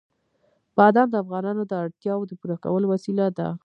[0.77, 3.47] بادام د افغانانو د اړتیاوو د پوره کولو وسیله ده.